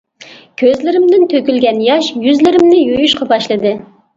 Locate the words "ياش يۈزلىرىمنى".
1.89-2.81